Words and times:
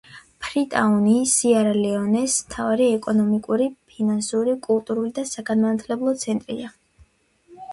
ფრიტაუნი 0.43 1.11
სიერა-ლეონეს 1.33 2.37
მთავარი 2.47 2.87
ეკონომიკური, 2.93 3.67
ფინანსური, 3.91 4.57
კულტურული 4.69 5.13
და 5.19 5.27
საგანმანათლებლო 5.35 6.17
ცენტრია. 6.25 6.75